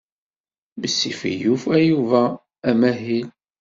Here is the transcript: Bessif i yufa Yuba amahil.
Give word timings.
Bessif 0.79 1.19
i 1.31 1.33
yufa 1.41 1.75
Yuba 1.89 2.21
amahil. 2.69 3.27